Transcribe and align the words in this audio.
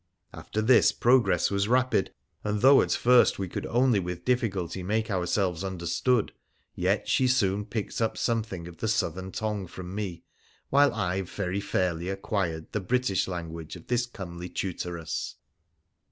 After 0.33 0.63
this 0.63 0.91
progress 0.91 1.51
was 1.51 1.67
rapid, 1.67 2.11
and, 2.43 2.61
though 2.63 2.81
at 2.81 2.91
first 2.91 3.37
we 3.37 3.47
could 3.47 3.67
only 3.67 3.99
with 3.99 4.25
difficulty 4.25 4.81
make 4.81 5.11
ourselves 5.11 5.63
understood, 5.63 6.31
yet 6.73 7.07
she 7.07 7.27
soon 7.27 7.65
picked 7.67 8.01
up 8.01 8.17
something 8.17 8.67
of 8.67 8.77
the 8.77 8.87
Southern 8.87 9.31
tongue 9.31 9.67
from 9.67 9.93
me, 9.93 10.23
while 10.71 10.91
I 10.95 11.21
very 11.21 11.59
fairly 11.61 12.09
acquired 12.09 12.71
the 12.71 12.81
British 12.81 13.27
language 13.27 13.75
of 13.75 13.85
this 13.85 14.07
comely 14.07 14.49
tutoress. 14.49 15.35